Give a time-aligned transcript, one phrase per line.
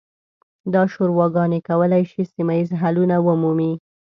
[0.73, 3.71] دا شوراګانې کولی شي سیمه ییز حلونه ومومي.